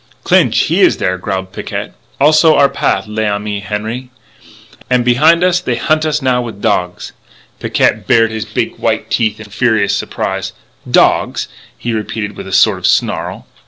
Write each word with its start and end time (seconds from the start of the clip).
"Clinch, 0.23 0.57
he 0.61 0.81
is 0.81 0.97
there," 0.97 1.19
growled 1.19 1.51
Picquet. 1.53 1.91
"Also 2.19 2.55
our 2.55 2.67
path, 2.69 3.05
l'ami 3.05 3.59
Henri.... 3.59 4.09
And, 4.89 5.05
behind 5.05 5.43
us, 5.43 5.59
they 5.59 5.75
hunt 5.75 6.07
us 6.07 6.23
now 6.23 6.41
with 6.41 6.59
dogs." 6.59 7.11
Picquet 7.59 8.07
bared 8.07 8.31
his 8.31 8.43
big 8.45 8.77
white 8.79 9.11
teeth 9.11 9.39
in 9.39 9.51
fierce 9.51 9.95
surprise. 9.95 10.53
"Dogs?" 10.89 11.47
he 11.77 11.93
repeated 11.93 12.35
with 12.35 12.47
a 12.47 12.51
sort 12.51 12.79
of 12.79 12.87
snarl. 12.87 13.45